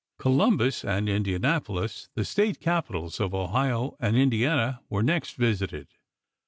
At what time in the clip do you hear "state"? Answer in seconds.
2.25-2.59